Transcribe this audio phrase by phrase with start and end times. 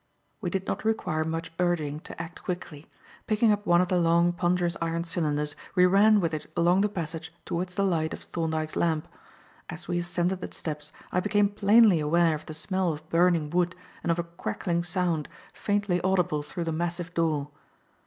[0.41, 2.87] We did not require much urging to act quickly.
[3.27, 6.89] Picking up one of the long, ponderous iron cylinders, we ran with it along the
[6.89, 9.07] passage towards the light of Thorndyke's lamp.
[9.69, 13.75] As we ascended the steps I became plainly aware of the smell of burning wood
[14.01, 17.49] and of a crackling sound, faintly audible through the massive door.